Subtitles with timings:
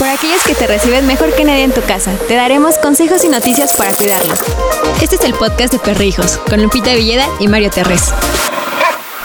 [0.00, 3.28] Por aquellos que te reciben mejor que nadie en tu casa, te daremos consejos y
[3.28, 4.40] noticias para cuidarlos.
[5.02, 8.04] Este es el podcast de Perrijos, con Lupita Villeda y Mario Terrés.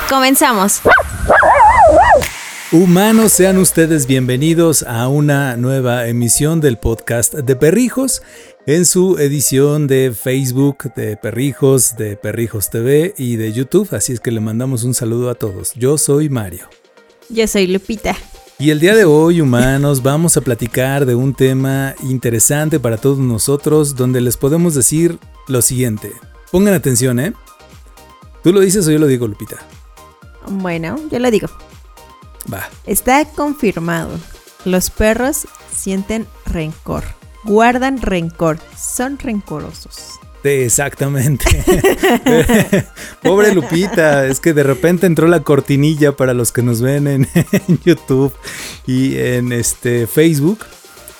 [0.09, 0.81] Comenzamos.
[2.73, 8.21] Humanos, sean ustedes bienvenidos a una nueva emisión del podcast de Perrijos
[8.67, 13.93] en su edición de Facebook, de Perrijos, de Perrijos TV y de YouTube.
[13.93, 15.71] Así es que le mandamos un saludo a todos.
[15.75, 16.67] Yo soy Mario.
[17.29, 18.17] Yo soy Lupita.
[18.57, 23.17] Y el día de hoy, humanos, vamos a platicar de un tema interesante para todos
[23.17, 25.19] nosotros, donde les podemos decir
[25.49, 26.13] lo siguiente.
[26.53, 27.33] Pongan atención, ¿eh?
[28.43, 29.57] ¿Tú lo dices o yo lo digo, Lupita?
[30.47, 31.49] Bueno, yo lo digo.
[32.51, 32.69] Va.
[32.85, 34.17] Está confirmado.
[34.63, 37.03] Los perros sienten rencor.
[37.43, 38.57] Guardan rencor.
[38.77, 40.11] Son rencorosos.
[40.45, 41.45] Exactamente.
[43.23, 47.27] Pobre Lupita, es que de repente entró la cortinilla para los que nos ven en,
[47.51, 48.33] en, YouTube
[48.85, 50.59] y en este Facebook.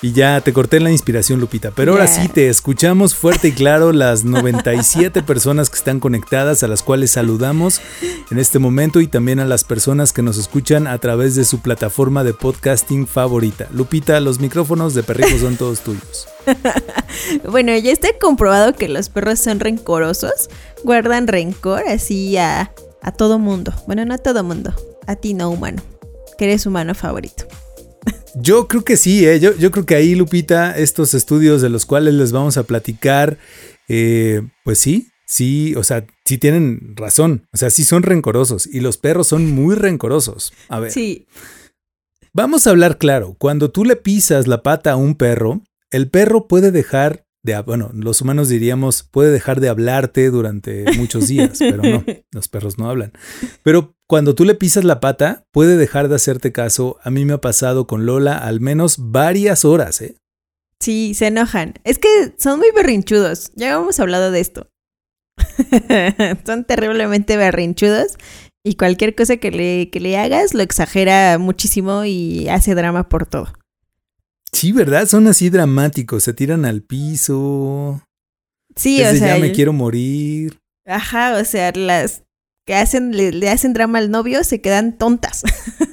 [0.02, 1.72] Y ya te corté la inspiración, Lupita.
[1.72, 6.68] Pero ahora sí te escuchamos fuerte y claro las 97 personas que están conectadas, a
[6.68, 7.82] las cuales saludamos
[8.30, 11.60] en este momento y también a las personas que nos escuchan a través de su
[11.62, 13.68] plataforma de podcasting favorita.
[13.72, 16.28] Lupita, los micrófonos de perrijos son todos tuyos.
[17.50, 20.50] bueno, ya está comprobado que los perros son rencorosos,
[20.84, 23.74] guardan rencor así a, a todo mundo.
[23.88, 24.74] Bueno, no a todo mundo,
[25.08, 25.82] a ti no humano,
[26.38, 27.46] que eres humano favorito.
[28.38, 29.40] Yo creo que sí, ¿eh?
[29.40, 33.38] yo, yo, creo que ahí, Lupita, estos estudios de los cuales les vamos a platicar,
[33.88, 38.82] eh, pues sí, sí, o sea, sí tienen razón, o sea, sí son rencorosos y
[38.82, 40.54] los perros son muy rencorosos.
[40.68, 40.92] A ver.
[40.92, 41.28] Sí.
[42.34, 46.48] Vamos a hablar claro, cuando tú le pisas la pata a un perro, el perro
[46.50, 51.84] puede dejar de, bueno, los humanos diríamos, puede dejar de hablarte durante muchos días, pero
[51.84, 53.14] no, los perros no hablan.
[53.64, 56.98] Pero cuando tú le pisas la pata, puede dejar de hacerte caso.
[57.04, 60.18] A mí me ha pasado con Lola al menos varias horas, ¿eh?
[60.80, 61.76] Sí, se enojan.
[61.84, 63.52] Es que son muy berrinchudos.
[63.56, 64.70] Ya hemos hablado de esto.
[66.46, 68.18] son terriblemente berrinchudos
[68.64, 73.26] y cualquier cosa que le, que le hagas lo exagera muchísimo y hace drama por
[73.26, 73.54] todo.
[74.52, 75.08] Sí, ¿verdad?
[75.08, 78.02] Son así dramáticos, se tiran al piso.
[78.76, 79.36] Sí, Desde o sea.
[79.36, 80.58] ya me quiero morir.
[80.86, 82.25] Ajá, o sea, las
[82.66, 85.44] que hacen, le, le, hacen drama al novio se quedan tontas.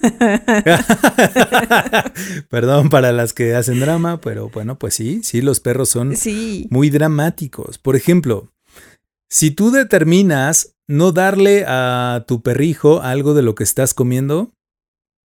[2.48, 6.66] Perdón para las que hacen drama, pero bueno, pues sí, sí, los perros son sí.
[6.70, 7.78] muy dramáticos.
[7.78, 8.50] Por ejemplo,
[9.28, 14.54] si tú determinas no darle a tu perrijo algo de lo que estás comiendo,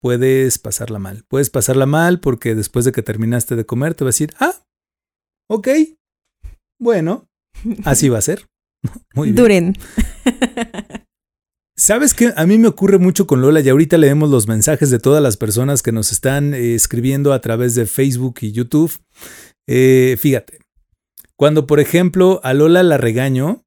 [0.00, 1.24] puedes pasarla mal.
[1.28, 4.54] Puedes pasarla mal porque después de que terminaste de comer te va a decir, ah,
[5.48, 5.68] ok,
[6.78, 7.28] bueno,
[7.84, 8.48] así va a ser.
[9.14, 9.36] Muy bien.
[9.36, 9.74] Duren.
[11.76, 12.32] ¿Sabes qué?
[12.36, 15.36] A mí me ocurre mucho con Lola y ahorita leemos los mensajes de todas las
[15.36, 18.92] personas que nos están eh, escribiendo a través de Facebook y YouTube.
[19.66, 20.60] Eh, fíjate,
[21.34, 23.64] cuando por ejemplo a Lola la regaño,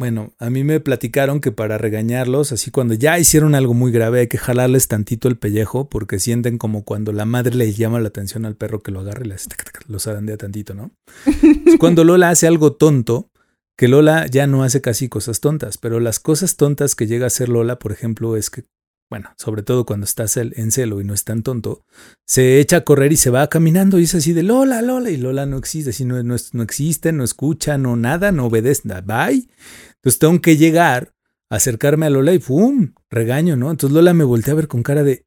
[0.00, 4.20] bueno, a mí me platicaron que para regañarlos, así cuando ya hicieron algo muy grave,
[4.20, 8.08] hay que jalarles tantito el pellejo porque sienten como cuando la madre le llama la
[8.08, 9.46] atención al perro que lo agarre y les,
[9.86, 10.90] lo zarandea tantito, ¿no?
[11.78, 13.30] cuando Lola hace algo tonto,
[13.76, 17.28] que Lola ya no hace casi cosas tontas, pero las cosas tontas que llega a
[17.28, 18.64] hacer Lola, por ejemplo, es que,
[19.10, 21.84] bueno, sobre todo cuando estás en celo y no es tan tonto,
[22.26, 25.16] se echa a correr y se va caminando y es así de Lola, Lola, y
[25.16, 29.48] Lola no existe, así no, no, no existe, no escucha, no nada, no obedece, bye.
[29.96, 31.12] Entonces tengo que llegar,
[31.50, 32.94] acercarme a Lola y ¡pum!
[33.10, 33.70] regaño, ¿no?
[33.70, 35.26] Entonces Lola me voltea a ver con cara de,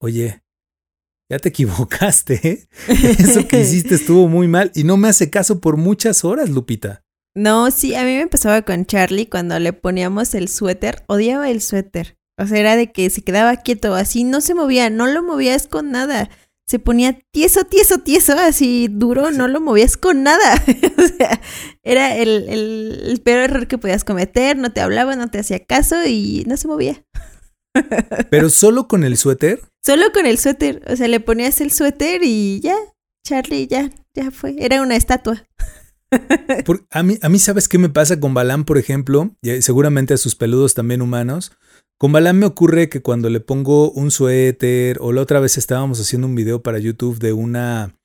[0.00, 0.42] oye,
[1.30, 2.68] ya te equivocaste, ¿eh?
[3.18, 7.03] eso que hiciste estuvo muy mal y no me hace caso por muchas horas, Lupita.
[7.36, 11.60] No, sí, a mí me pasaba con Charlie cuando le poníamos el suéter, odiaba el
[11.60, 12.16] suéter.
[12.38, 15.66] O sea, era de que se quedaba quieto, así no se movía, no lo movías
[15.66, 16.30] con nada.
[16.66, 20.54] Se ponía tieso, tieso, tieso, así duro, no lo movías con nada.
[20.98, 21.40] o sea,
[21.82, 25.64] era el, el, el, peor error que podías cometer, no te hablaba, no te hacía
[25.64, 27.04] caso y no se movía.
[28.30, 29.60] ¿Pero solo con el suéter?
[29.84, 32.76] Solo con el suéter, o sea, le ponías el suéter y ya,
[33.26, 35.44] Charlie, ya, ya fue, era una estatua.
[36.64, 39.34] Por, a, mí, a mí, ¿sabes qué me pasa con Balam, por ejemplo?
[39.42, 41.52] Y seguramente a sus peludos también humanos.
[41.98, 46.00] Con Balam me ocurre que cuando le pongo un suéter, o la otra vez estábamos
[46.00, 47.96] haciendo un video para YouTube de una,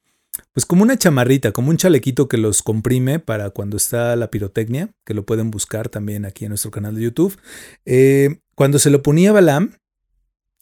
[0.54, 4.92] pues como una chamarrita, como un chalequito que los comprime para cuando está la pirotecnia,
[5.06, 7.38] que lo pueden buscar también aquí en nuestro canal de YouTube.
[7.86, 9.74] Eh, cuando se lo ponía Balam,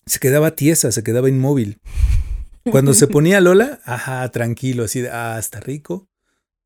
[0.06, 1.80] se quedaba tiesa, se quedaba inmóvil.
[2.72, 6.08] Cuando se ponía Lola, ajá, tranquilo, así de, ah, está rico.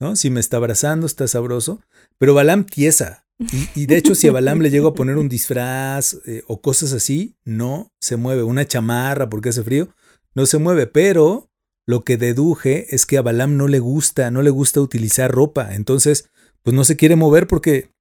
[0.02, 0.16] ¿No?
[0.16, 1.80] Si me está abrazando, está sabroso.
[2.18, 3.26] Pero Balam tiesa.
[3.40, 6.60] Y, y de hecho, si a Balam le llego a poner un disfraz eh, o
[6.60, 8.44] cosas así, no se mueve.
[8.44, 9.90] Una chamarra porque hace frío,
[10.36, 10.88] no se mueve.
[10.88, 11.50] Pero
[11.86, 15.76] lo que deduje es que a Balam no le gusta, no le gusta utilizar ropa.
[15.76, 16.30] Entonces,
[16.64, 17.92] pues no se quiere mover porque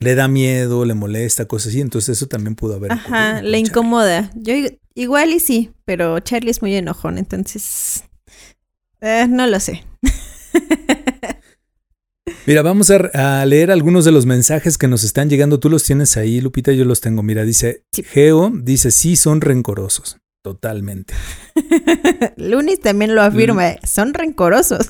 [0.00, 1.80] le da miedo, le molesta, cosas así.
[1.80, 2.92] Entonces eso también pudo haber.
[2.92, 4.32] Ajá, le incomoda.
[4.34, 4.52] Yo
[4.94, 8.04] igual y sí, pero Charlie es muy enojón, entonces
[9.00, 9.84] eh, no lo sé.
[12.46, 15.60] Mira, vamos a, leer algunos de los mensajes que nos están llegando.
[15.60, 17.22] Tú los tienes ahí, Lupita, yo los tengo.
[17.22, 20.18] Mira, dice Geo, dice, sí, son rencorosos.
[20.42, 21.14] Totalmente.
[22.36, 24.88] Lunis también lo afirma, son rencorosos.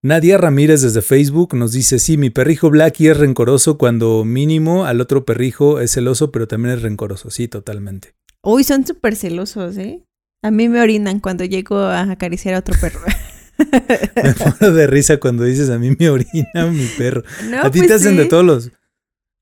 [0.00, 5.00] Nadia Ramírez desde Facebook nos dice, sí, mi perrijo Blacky es rencoroso cuando mínimo al
[5.00, 7.30] otro perrijo es celoso, pero también es rencoroso.
[7.30, 8.14] Sí, totalmente.
[8.44, 10.04] Uy, son súper celosos, ¿eh?
[10.42, 13.00] A mí me orinan cuando llego a acariciar a otro perro.
[13.58, 17.22] me pongo de risa cuando dices a mí me orina mi perro.
[17.62, 18.70] a ti te pues hacen de todos los...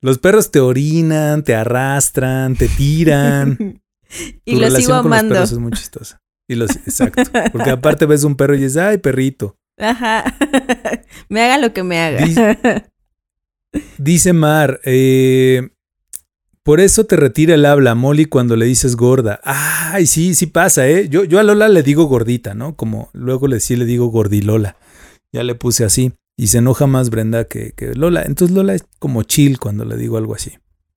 [0.00, 3.80] Los perros te orinan, te arrastran, te tiran.
[4.44, 5.42] y lo sigo amando.
[5.42, 6.20] es muy chistosa.
[6.46, 7.22] Y los, exacto.
[7.52, 9.56] Porque aparte ves un perro y dices, ay, perrito.
[9.78, 10.24] Ajá.
[11.30, 12.22] me haga lo que me haga.
[13.96, 15.70] Dice, Mar, eh,
[16.64, 19.38] por eso te retira el habla, Molly, cuando le dices gorda.
[19.44, 21.10] Ay, sí, sí pasa, ¿eh?
[21.10, 22.74] Yo, yo a Lola le digo gordita, ¿no?
[22.74, 24.76] Como luego le sí le digo gordilola.
[25.30, 26.14] Ya le puse así.
[26.38, 28.22] Y se enoja más Brenda que, que Lola.
[28.22, 30.52] Entonces Lola es como chill cuando le digo algo así.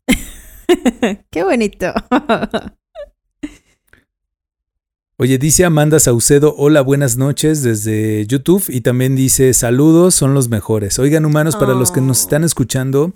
[1.31, 1.93] Qué bonito.
[5.19, 10.47] Oye, dice Amanda Saucedo, hola, buenas noches desde YouTube y también dice saludos, son los
[10.49, 10.99] mejores.
[10.99, 13.13] Oigan, humanos, para los que nos están escuchando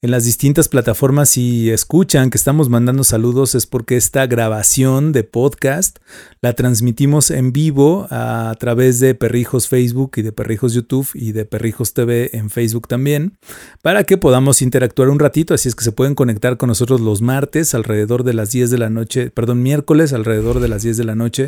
[0.00, 5.24] en las distintas plataformas y escuchan que estamos mandando saludos es porque esta grabación de
[5.24, 5.98] podcast
[6.40, 11.46] la transmitimos en vivo a través de Perrijos Facebook y de Perrijos YouTube y de
[11.46, 13.38] Perrijos TV en Facebook también,
[13.82, 17.22] para que podamos interactuar un ratito, así es que se pueden conectar con nosotros los
[17.22, 21.04] martes alrededor de las 10 de la noche, perdón, miércoles alrededor de las 10 de
[21.04, 21.39] la noche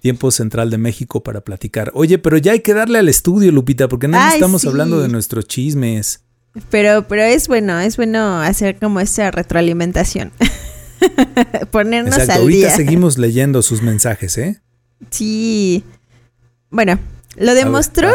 [0.00, 1.90] tiempo central de México, para platicar.
[1.94, 5.46] Oye, pero ya hay que darle al estudio, Lupita, porque no estamos hablando de nuestros
[5.46, 6.22] chismes.
[6.70, 10.32] Pero, pero es bueno, es bueno hacer como esa retroalimentación.
[11.70, 14.60] Ponernos Exacto, al ahorita seguimos leyendo sus mensajes, ¿eh?
[15.10, 15.84] Sí.
[16.70, 16.98] Bueno,
[17.36, 18.10] lo demostró.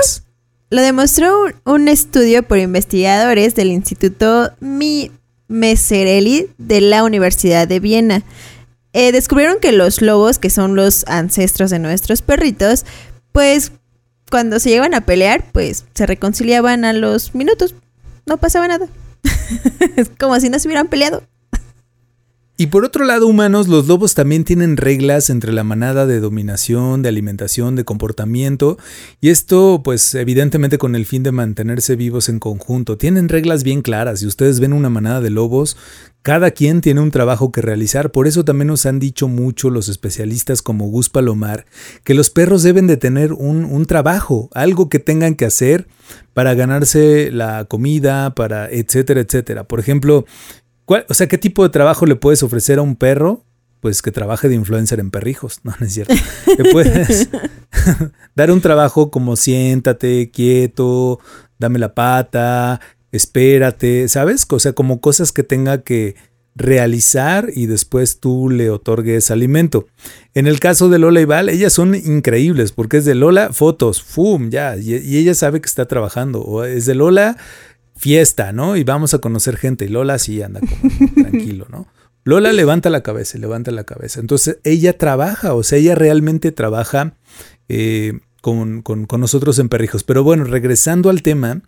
[0.70, 1.34] lo demostró
[1.64, 5.12] un estudio por investigadores del Instituto Mi
[5.48, 8.24] Meserelli de la Universidad de Viena.
[8.98, 12.86] Eh, descubrieron que los lobos, que son los ancestros de nuestros perritos,
[13.34, 13.74] pues
[14.32, 17.76] cuando se llegaban a pelear, pues se reconciliaban a los minutos.
[18.26, 18.88] No pasaba nada.
[19.98, 21.24] es como si no se hubieran peleado.
[22.58, 27.02] Y por otro lado, humanos, los lobos también tienen reglas entre la manada de dominación,
[27.02, 28.78] de alimentación, de comportamiento,
[29.20, 32.98] y esto, pues, evidentemente con el fin de mantenerse vivos en conjunto.
[32.98, 34.22] Tienen reglas bien claras.
[34.22, 35.76] Si ustedes ven una manada de lobos,
[36.22, 39.90] cada quien tiene un trabajo que realizar, por eso también nos han dicho mucho los
[39.90, 41.66] especialistas como Gus Palomar,
[42.06, 45.88] que los perros deben de tener un, un trabajo, algo que tengan que hacer
[46.34, 49.66] para ganarse la comida, para etcétera, etcétera.
[49.66, 50.26] Por ejemplo,
[50.86, 53.44] o sea, ¿qué tipo de trabajo le puedes ofrecer a un perro?
[53.80, 56.14] Pues que trabaje de influencer en perrijos, no, no es cierto.
[56.58, 57.30] Le puedes
[58.36, 61.20] dar un trabajo como siéntate, quieto,
[61.60, 64.46] dame la pata, espérate, ¿sabes?
[64.50, 66.16] O sea, como cosas que tenga que
[66.56, 69.88] realizar y después tú le otorgues alimento.
[70.34, 74.02] En el caso de Lola y Val, ellas son increíbles porque es de Lola, fotos,
[74.02, 74.50] ¡fum!
[74.50, 76.42] Ya, y, y ella sabe que está trabajando.
[76.42, 77.38] O es de Lola,
[77.96, 78.76] fiesta, ¿no?
[78.76, 79.86] Y vamos a conocer gente.
[79.86, 81.88] Y Lola sí anda como tranquilo, ¿no?
[82.24, 84.20] Lola levanta la cabeza, levanta la cabeza.
[84.20, 87.14] Entonces ella trabaja, o sea, ella realmente trabaja
[87.70, 88.84] eh, con,
[89.20, 90.04] nosotros en perrijos.
[90.04, 91.62] Pero bueno, regresando al tema,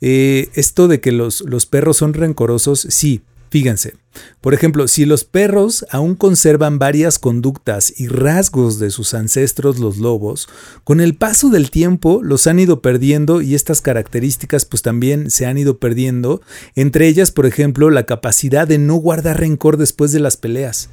[0.00, 3.94] eh, esto de que los, los perros son rencorosos, sí, Fíjense,
[4.40, 9.96] por ejemplo, si los perros aún conservan varias conductas y rasgos de sus ancestros los
[9.96, 10.48] lobos,
[10.84, 15.46] con el paso del tiempo los han ido perdiendo y estas características pues también se
[15.46, 16.42] han ido perdiendo,
[16.74, 20.90] entre ellas por ejemplo la capacidad de no guardar rencor después de las peleas.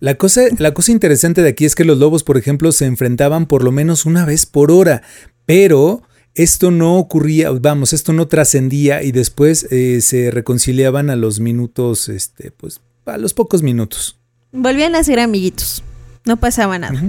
[0.00, 3.46] La cosa, la cosa interesante de aquí es que los lobos, por ejemplo, se enfrentaban
[3.46, 5.02] por lo menos una vez por hora,
[5.46, 6.02] pero
[6.34, 12.08] esto no ocurría, vamos, esto no trascendía y después eh, se reconciliaban a los minutos,
[12.08, 14.18] este, pues, a los pocos minutos.
[14.54, 15.82] Volvían a ser amiguitos.
[16.24, 17.02] No pasaba nada.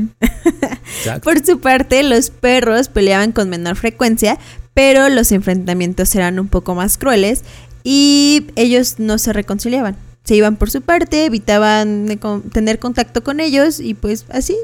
[1.24, 4.40] Por su parte, los perros peleaban con menor frecuencia,
[4.74, 7.44] pero los enfrentamientos eran un poco más crueles
[7.84, 9.96] y ellos no se reconciliaban.
[10.24, 12.08] Se iban por su parte, evitaban
[12.52, 14.58] tener contacto con ellos y pues así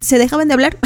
[0.00, 0.78] se dejaban de hablar.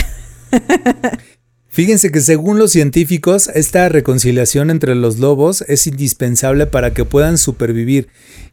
[1.72, 7.38] Fíjense que según los científicos, esta reconciliación entre los lobos es indispensable para que puedan
[7.38, 8.08] supervivir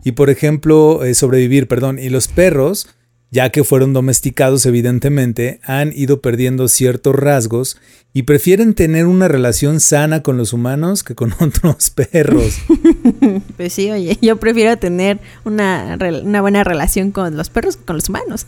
[0.06, 2.88] y, por ejemplo, eh, sobrevivir, perdón, y los perros,
[3.30, 7.76] ya que fueron domesticados evidentemente, han ido perdiendo ciertos rasgos
[8.14, 12.60] y prefieren tener una relación sana con los humanos que con otros perros.
[13.58, 17.98] Pues sí, oye, yo prefiero tener una, una buena relación con los perros que con
[17.98, 18.46] los humanos.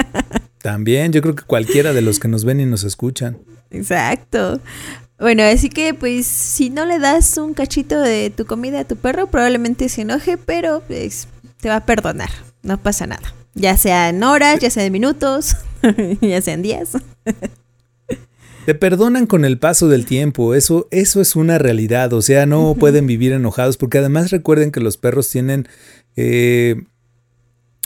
[0.62, 3.38] También, yo creo que cualquiera de los que nos ven y nos escuchan.
[3.74, 4.60] Exacto.
[5.18, 8.96] Bueno, así que pues si no le das un cachito de tu comida a tu
[8.96, 11.28] perro, probablemente se enoje, pero pues
[11.60, 12.30] te va a perdonar.
[12.62, 13.34] No pasa nada.
[13.54, 15.56] Ya sea en horas, ya sea en minutos,
[16.20, 16.90] ya sea en días.
[18.66, 22.74] Te perdonan con el paso del tiempo, eso, eso es una realidad, o sea, no
[22.74, 25.68] pueden vivir enojados, porque además recuerden que los perros tienen
[26.16, 26.82] eh,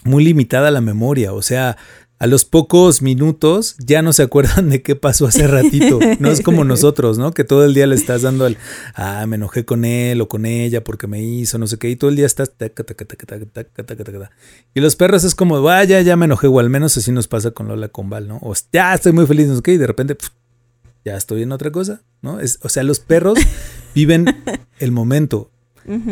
[0.05, 1.77] muy limitada la memoria, o sea,
[2.21, 6.01] a los pocos minutos ya no se acuerdan de qué pasó hace ratito.
[6.19, 7.33] No es como nosotros, ¿no?
[7.33, 8.57] Que todo el día le estás dando el,
[8.95, 11.97] ah, me enojé con él o con ella porque me hizo, no sé qué, y
[11.97, 12.53] todo el día estás...
[14.75, 17.53] Y los perros es como, vaya, ya me enojé, o al menos así nos pasa
[17.53, 18.39] con Lola con Val, ¿no?
[18.43, 20.17] O ya estoy muy feliz, no sé qué, y de repente,
[21.05, 22.41] ya estoy en otra cosa, ¿no?
[22.41, 23.39] Es, o sea, los perros
[23.95, 24.27] viven
[24.79, 25.51] el momento.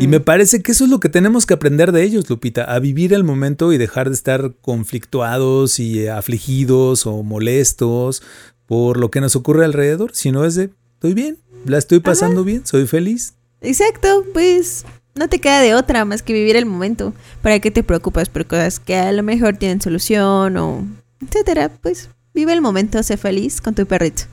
[0.00, 2.78] Y me parece que eso es lo que tenemos que aprender de ellos, Lupita, a
[2.78, 8.23] vivir el momento y dejar de estar conflictuados y afligidos o molestos
[8.66, 12.66] por lo que nos ocurre alrededor, sino es de, estoy bien, la estoy pasando bien,
[12.66, 13.35] soy feliz.
[13.61, 17.14] Exacto, pues no te queda de otra más que vivir el momento.
[17.42, 20.87] ¿Para qué te preocupas por cosas que a lo mejor tienen solución o
[21.21, 21.71] etcétera?
[21.83, 24.25] Pues vive el momento, sé feliz con tu perrito.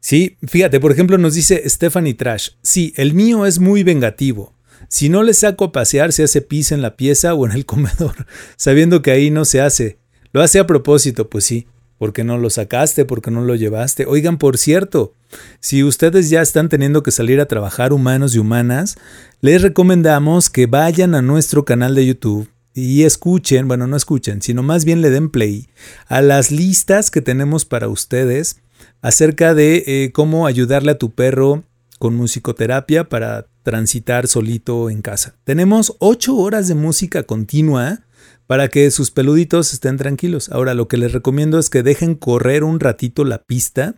[0.00, 2.50] Sí, fíjate, por ejemplo, nos dice Stephanie Trash.
[2.62, 4.54] Sí, el mío es muy vengativo.
[4.88, 7.66] Si no le saco a pasear, se hace pis en la pieza o en el
[7.66, 8.26] comedor,
[8.56, 9.98] sabiendo que ahí no se hace.
[10.32, 11.66] Lo hace a propósito, pues sí.
[11.98, 13.04] porque no lo sacaste?
[13.04, 14.06] porque no lo llevaste?
[14.06, 15.14] Oigan, por cierto,
[15.60, 18.96] si ustedes ya están teniendo que salir a trabajar humanos y humanas,
[19.40, 24.62] les recomendamos que vayan a nuestro canal de YouTube y escuchen, bueno, no escuchen, sino
[24.62, 25.68] más bien le den play
[26.06, 28.60] a las listas que tenemos para ustedes
[29.02, 31.64] acerca de eh, cómo ayudarle a tu perro
[31.98, 35.34] con musicoterapia para transitar solito en casa.
[35.44, 38.00] Tenemos ocho horas de música continua
[38.46, 40.48] para que sus peluditos estén tranquilos.
[40.50, 43.96] Ahora lo que les recomiendo es que dejen correr un ratito la pista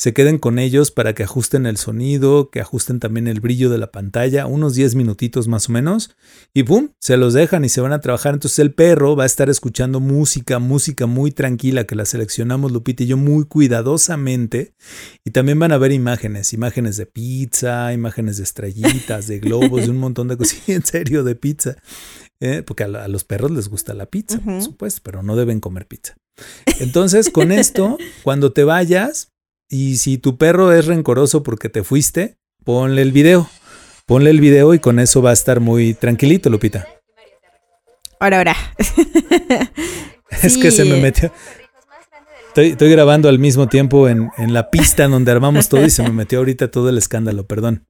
[0.00, 3.76] se queden con ellos para que ajusten el sonido, que ajusten también el brillo de
[3.76, 6.16] la pantalla, unos 10 minutitos más o menos,
[6.54, 6.88] y ¡pum!
[7.00, 8.32] Se los dejan y se van a trabajar.
[8.32, 13.02] Entonces el perro va a estar escuchando música, música muy tranquila que la seleccionamos Lupita
[13.02, 14.74] y yo muy cuidadosamente.
[15.22, 19.90] Y también van a ver imágenes, imágenes de pizza, imágenes de estrellitas, de globos, de
[19.90, 21.76] un montón de cosas, en serio, de pizza.
[22.40, 22.62] ¿eh?
[22.66, 26.16] porque a, los perros les gusta la pizza, por supuesto, pero no deben comer pizza.
[26.78, 29.29] Entonces, con esto, cuando te vayas,
[29.70, 33.48] y si tu perro es rencoroso porque te fuiste, ponle el video.
[34.04, 36.88] Ponle el video y con eso va a estar muy tranquilito, Lupita.
[38.18, 38.56] Ahora, ahora.
[40.42, 41.32] es que se me metió.
[42.56, 46.40] Estoy, grabando al mismo tiempo en, la pista donde armamos todo y se me metió
[46.40, 47.86] ahorita todo el escándalo, perdón.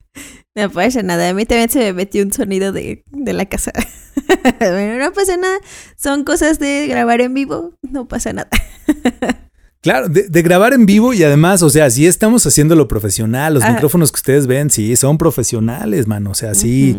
[0.55, 3.73] No pasa nada, a mí también se me metió un sonido de, de la casa.
[4.59, 5.59] bueno, no pasa nada,
[5.97, 8.51] son cosas de grabar en vivo, no pasa nada.
[9.83, 13.55] Claro, de, grabar en vivo y además, o sea, sí estamos haciéndolo profesional.
[13.55, 16.33] Los micrófonos que ustedes ven, sí, son profesionales, mano.
[16.33, 16.99] O sea, sí.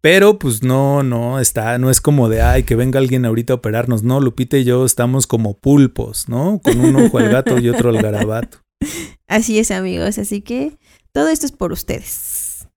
[0.00, 3.56] Pero pues no, no está, no es como de ay, que venga alguien ahorita a
[3.56, 4.02] operarnos.
[4.02, 6.60] No, Lupita y yo estamos como pulpos, ¿no?
[6.62, 8.58] Con un ojo al gato y otro al garabato.
[9.28, 10.18] Así es, amigos.
[10.18, 10.76] Así que
[11.12, 12.68] todo esto es por ustedes.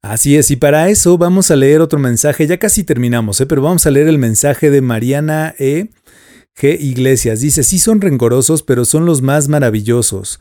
[0.00, 2.46] Así es, y para eso vamos a leer otro mensaje.
[2.46, 3.46] Ya casi terminamos, ¿eh?
[3.46, 5.90] pero vamos a leer el mensaje de Mariana E
[6.56, 6.76] G.
[6.78, 10.40] Iglesias dice, sí son rencorosos, pero son los más maravillosos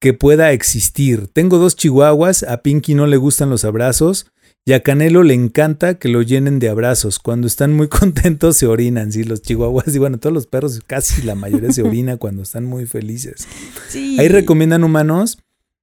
[0.00, 1.28] que pueda existir.
[1.32, 4.26] Tengo dos chihuahuas, a Pinky no le gustan los abrazos
[4.64, 7.18] y a Canelo le encanta que lo llenen de abrazos.
[7.18, 11.22] Cuando están muy contentos se orinan, sí, los chihuahuas y bueno, todos los perros, casi
[11.22, 13.48] la mayoría se orina cuando están muy felices.
[13.94, 15.38] Ahí recomiendan humanos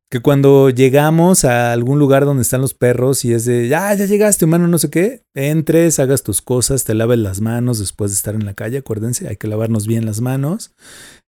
[0.10, 4.06] que cuando llegamos a algún lugar donde están los perros y es de, ya, ya
[4.06, 8.16] llegaste, humano, no sé qué, entres, hagas tus cosas, te laves las manos después de
[8.16, 10.72] estar en la calle, acuérdense, hay que lavarnos bien las manos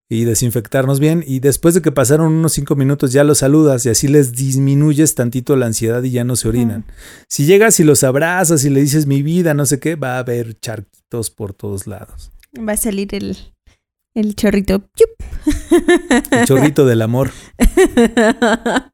[0.08, 3.88] y desinfectarnos bien y después de que pasaron unos cinco minutos ya los saludas y
[3.88, 6.84] así les disminuyes tantito la ansiedad y ya no se orinan.
[7.28, 10.18] Si llegas y los abrazas y le dices mi vida, no sé qué, va a
[10.18, 12.30] haber charquitos por todos lados.
[12.56, 13.36] Va a salir el,
[14.16, 14.82] El chorrito.
[16.30, 17.32] El chorrito del amor.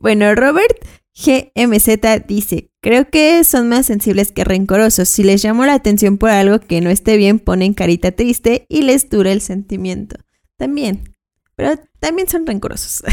[0.00, 0.76] bueno, Robert
[1.14, 5.08] GMZ dice, creo que son más sensibles que rencorosos.
[5.08, 8.82] Si les llamo la atención por algo que no esté bien, ponen carita triste y
[8.82, 10.16] les dura el sentimiento.
[10.56, 11.16] También,
[11.54, 13.04] pero también son rencorosos.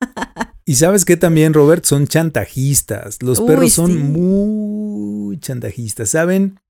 [0.66, 3.22] y sabes que también, Robert, son chantajistas.
[3.22, 3.96] Los perros son sí.
[3.96, 6.10] muy chantajistas.
[6.10, 6.60] Saben,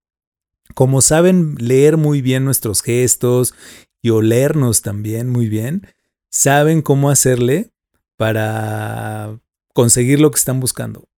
[0.74, 3.54] como saben leer muy bien nuestros gestos
[4.02, 5.86] y olernos también muy bien,
[6.30, 7.70] saben cómo hacerle
[8.16, 9.38] para
[9.72, 11.08] conseguir lo que están buscando.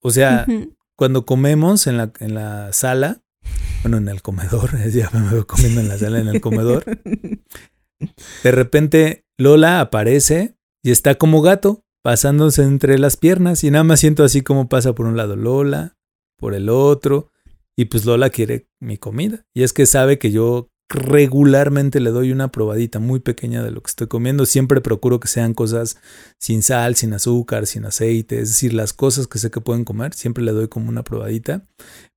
[0.00, 0.46] O sea,
[0.96, 3.22] cuando comemos en la, en la sala,
[3.82, 6.84] bueno, en el comedor, ya me veo comiendo en la sala, en el comedor,
[8.42, 14.00] de repente Lola aparece y está como gato, pasándose entre las piernas y nada más
[14.00, 15.96] siento así como pasa por un lado Lola,
[16.36, 17.30] por el otro,
[17.76, 19.44] y pues Lola quiere mi comida.
[19.54, 23.82] Y es que sabe que yo regularmente le doy una probadita muy pequeña de lo
[23.82, 24.46] que estoy comiendo.
[24.46, 25.98] Siempre procuro que sean cosas
[26.40, 30.14] sin sal, sin azúcar, sin aceite, es decir, las cosas que sé que pueden comer,
[30.14, 31.66] siempre le doy como una probadita,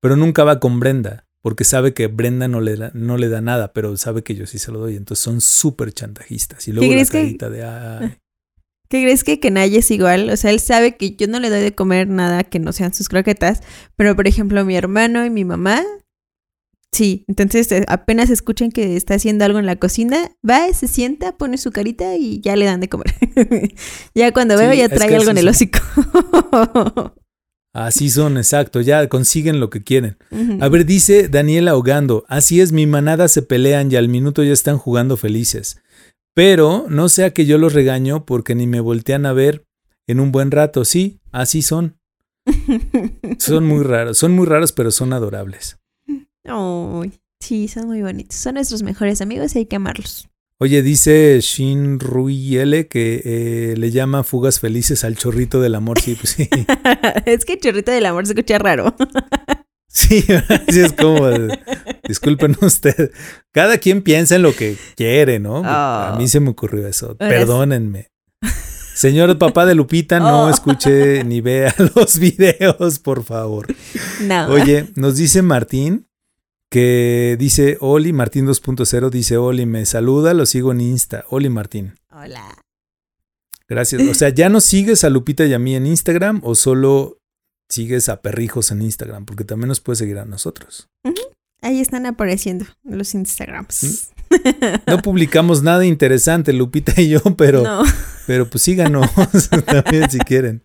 [0.02, 1.26] pero nunca va con Brenda.
[1.42, 4.46] Porque sabe que Brenda no le, da, no le da nada, pero sabe que yo
[4.46, 4.98] sí se lo doy.
[4.98, 6.68] Entonces son súper chantajistas.
[6.68, 8.18] Y luego la crees que- carita de ay,
[8.90, 10.32] ¿Qué crees que Kenai es igual?
[10.32, 12.92] O sea, él sabe que yo no le doy de comer nada que no sean
[12.92, 13.62] sus croquetas,
[13.96, 15.84] pero por ejemplo mi hermano y mi mamá,
[16.92, 17.24] sí.
[17.28, 21.60] Entonces eh, apenas escuchan que está haciendo algo en la cocina, va, se sienta, pone
[21.60, 23.14] su carita y ya le dan de comer.
[24.16, 25.80] ya cuando Sí, veo ya trae algo en el hocico.
[27.74, 30.18] Así son, exacto, ya consiguen lo que quieren.
[30.60, 34.54] A ver, dice Daniela ahogando, así es, mi manada se pelean y al minuto ya
[34.54, 35.80] están jugando felices.
[36.34, 39.66] Pero no sea que yo los regaño porque ni me voltean a ver
[40.08, 40.86] en un buen rato.
[40.86, 41.98] Sí, así son.
[43.38, 45.78] Son muy raros, son muy raros, pero son adorables.
[46.46, 48.38] Ay, sí, son muy bonitos.
[48.38, 50.28] Son nuestros mejores amigos y hay que amarlos.
[50.58, 56.02] Oye, dice Shin Rui L que eh, le llama fugas felices al chorrito del amor.
[56.02, 56.50] Sí, pues sí.
[57.26, 58.96] es que el chorrito del amor se escucha raro.
[59.92, 60.24] Sí,
[60.68, 61.28] así es como.
[62.08, 63.12] Disculpen usted.
[63.52, 65.64] Cada quien piensa en lo que quiere, ¿no?
[65.66, 67.18] A mí se me ocurrió eso.
[67.18, 68.12] Perdónenme.
[68.94, 70.50] Señor papá de Lupita, no Oh.
[70.50, 73.66] escuche ni vea los videos, por favor.
[74.22, 74.48] No.
[74.50, 76.06] Oye, nos dice Martín
[76.70, 81.24] que dice Oli, Martín 2.0 dice Oli, me saluda, lo sigo en Insta.
[81.30, 82.44] Oli Martín, Hola.
[83.70, 84.02] gracias.
[84.04, 87.19] O sea, ¿ya nos sigues a Lupita y a mí en Instagram o solo
[87.70, 89.26] sigues a Perrijos en Instagram?
[89.26, 90.90] Porque también nos puedes seguir a nosotros.
[91.62, 94.10] Ahí están apareciendo los Instagrams.
[94.86, 97.84] No publicamos nada interesante, Lupita y yo, pero, No.
[98.28, 99.10] pero pues síganos
[99.66, 100.64] también si quieren.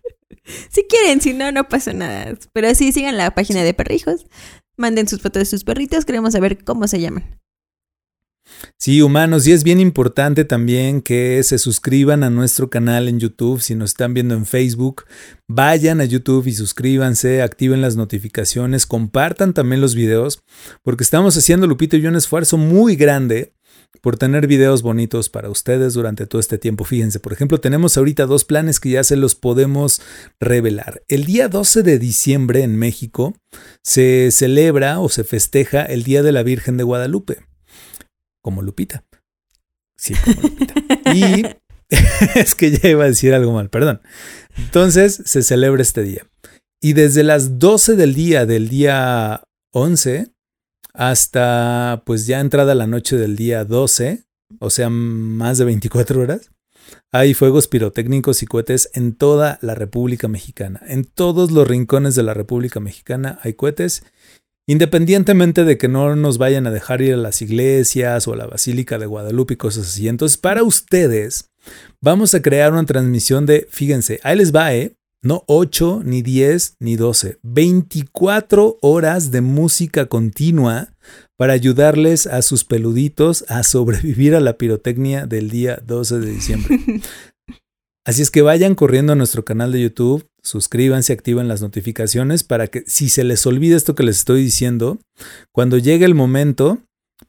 [0.69, 2.37] Si quieren, si no, no pasa nada.
[2.53, 4.27] Pero sí, sigan la página de perrijos.
[4.77, 6.05] Manden sus fotos de sus perritos.
[6.05, 7.39] Queremos saber cómo se llaman.
[8.77, 13.61] Sí, humanos, y es bien importante también que se suscriban a nuestro canal en YouTube.
[13.61, 15.05] Si nos están viendo en Facebook,
[15.47, 20.43] vayan a YouTube y suscríbanse, activen las notificaciones, compartan también los videos,
[20.83, 23.53] porque estamos haciendo, Lupito y yo, un esfuerzo muy grande
[24.01, 26.83] por tener videos bonitos para ustedes durante todo este tiempo.
[26.83, 30.01] Fíjense, por ejemplo, tenemos ahorita dos planes que ya se los podemos
[30.39, 31.01] revelar.
[31.07, 33.35] El día 12 de diciembre en México
[33.81, 37.39] se celebra o se festeja el Día de la Virgen de Guadalupe
[38.45, 39.03] como Lupita.
[39.97, 40.75] Sí, como Lupita.
[41.15, 41.45] Y
[42.35, 44.01] es que ya iba a decir algo mal, perdón.
[44.55, 46.27] Entonces se celebra este día.
[46.79, 49.41] Y desde las 12 del día, del día
[49.73, 50.27] 11,
[50.93, 54.25] hasta pues ya entrada la noche del día 12,
[54.59, 56.51] o sea, más de 24 horas,
[57.11, 60.83] hay fuegos pirotécnicos y cohetes en toda la República Mexicana.
[60.85, 64.03] En todos los rincones de la República Mexicana hay cohetes
[64.67, 68.47] Independientemente de que no nos vayan a dejar ir a las iglesias o a la
[68.47, 70.07] Basílica de Guadalupe y cosas así.
[70.07, 71.51] Entonces, para ustedes,
[72.01, 74.95] vamos a crear una transmisión de, fíjense, ahí les va, ¿eh?
[75.21, 77.39] No 8, ni 10, ni 12.
[77.41, 80.89] 24 horas de música continua
[81.35, 86.79] para ayudarles a sus peluditos a sobrevivir a la pirotecnia del día 12 de diciembre.
[88.05, 92.67] Así es que vayan corriendo a nuestro canal de YouTube, suscríbanse, activen las notificaciones para
[92.67, 94.99] que si se les olvida esto que les estoy diciendo,
[95.51, 96.77] cuando llegue el momento,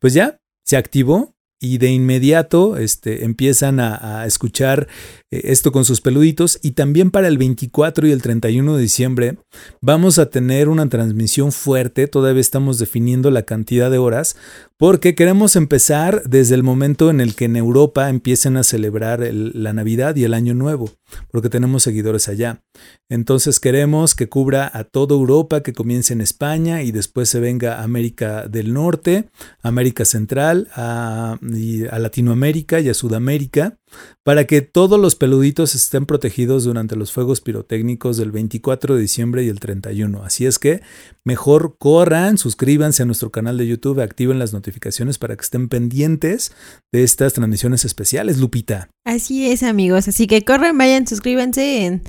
[0.01, 4.89] pues ya se activó y de inmediato este, empiezan a, escuchar
[5.31, 9.39] eh, esto con sus peluditos y también para el 24 y el 31 de diciembre
[9.81, 14.37] vamos a tener una transmisión fuerte, todavía estamos definiendo la cantidad de horas
[14.77, 19.53] porque queremos empezar desde el momento en el que en Europa empiecen a celebrar el,
[19.55, 20.91] la Navidad y el Año Nuevo.
[21.31, 22.63] Porque tenemos seguidores allá.
[23.09, 27.77] Entonces queremos que cubra a toda Europa, que comience en España y después se venga
[27.77, 29.29] a América del Norte,
[29.63, 31.39] América Central, a,
[31.91, 33.79] a Latinoamérica y a Sudamérica,
[34.25, 39.45] para que todos los peluditos estén protegidos durante los fuegos pirotécnicos del 24 de diciembre
[39.45, 40.25] y el 31.
[40.25, 40.83] Así es que
[41.25, 46.53] mejor corran, suscríbanse a nuestro canal de YouTube, activen las notificaciones para que estén pendientes
[46.93, 48.91] de estas transmisiones especiales, Lupita.
[49.05, 50.09] Así es, amigos.
[50.09, 52.03] Así que corran, vayan, suscríbanse en,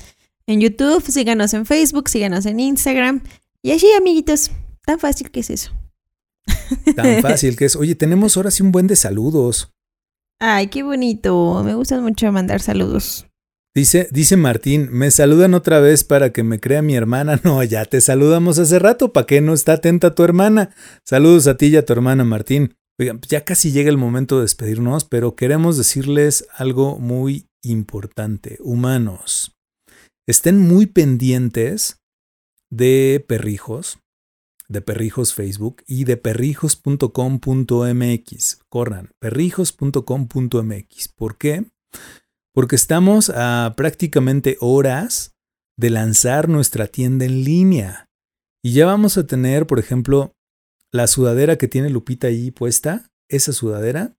[0.45, 3.23] en YouTube, síganos en Facebook, síganos en Instagram.
[3.63, 4.51] Y así, amiguitos,
[4.85, 5.71] tan fácil que es eso.
[6.95, 7.75] Tan fácil que es.
[7.75, 9.73] Oye, tenemos ahora sí un buen de saludos.
[10.39, 11.63] Ay, qué bonito.
[11.63, 13.25] Me gusta mucho mandar saludos.
[13.77, 17.39] Dice, dice Martín, me saludan otra vez para que me crea mi hermana.
[17.43, 20.71] No, ya te saludamos hace rato, ¿para qué no está atenta tu hermana?
[21.03, 22.75] Saludos a ti y a tu hermana, Martín.
[22.99, 28.57] Oigan, ya casi llega el momento de despedirnos, pero queremos decirles algo muy importante.
[28.61, 29.55] Humanos,
[30.27, 31.97] estén muy pendientes
[32.69, 33.99] de perrijos,
[34.67, 38.59] de Perrijos Facebook y de perrijos.com.mx.
[38.69, 41.07] Corran, perrijos.com.mx.
[41.15, 41.65] ¿Por qué?
[42.53, 45.33] Porque estamos a prácticamente horas
[45.77, 48.09] de lanzar nuestra tienda en línea.
[48.63, 50.33] Y ya vamos a tener, por ejemplo,
[50.91, 53.09] la sudadera que tiene Lupita ahí puesta.
[53.29, 54.17] Esa sudadera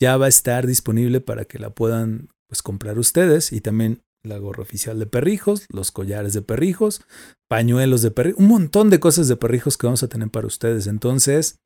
[0.00, 4.38] ya va a estar disponible para que la puedan pues, comprar ustedes y también la
[4.38, 7.02] gorra oficial de perrijos, los collares de perrijos,
[7.48, 10.86] pañuelos de perrijos, un montón de cosas de perrijos que vamos a tener para ustedes.
[10.86, 11.58] Entonces,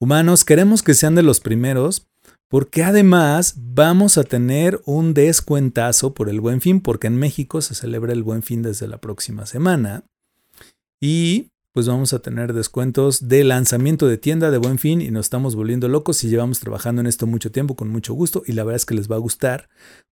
[0.00, 2.06] humanos, queremos que sean de los primeros
[2.50, 7.76] porque además vamos a tener un descuentazo por el buen fin, porque en México se
[7.76, 10.04] celebra el buen fin desde la próxima semana.
[11.00, 15.26] Y pues vamos a tener descuentos de lanzamiento de tienda de buen fin y nos
[15.26, 18.64] estamos volviendo locos y llevamos trabajando en esto mucho tiempo con mucho gusto y la
[18.64, 19.68] verdad es que les va a gustar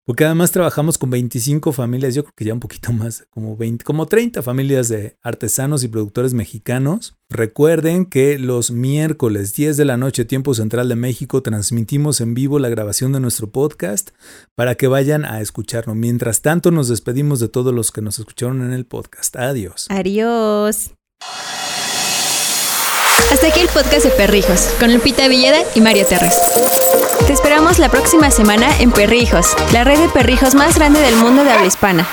[0.09, 3.85] porque además trabajamos con 25 familias, yo creo que ya un poquito más, como 20,
[3.85, 7.15] como 30 familias de artesanos y productores mexicanos.
[7.29, 12.57] Recuerden que los miércoles 10 de la noche tiempo central de México transmitimos en vivo
[12.57, 14.09] la grabación de nuestro podcast
[14.55, 15.93] para que vayan a escucharlo.
[15.93, 19.35] Mientras tanto nos despedimos de todos los que nos escucharon en el podcast.
[19.35, 19.85] Adiós.
[19.89, 20.98] Adiós.
[23.31, 26.35] Hasta aquí el podcast de Perrijos, con Lupita Villeda y Mario Terres.
[27.27, 31.43] Te esperamos la próxima semana en Perrijos, la red de perrijos más grande del mundo
[31.43, 32.07] de habla hispana.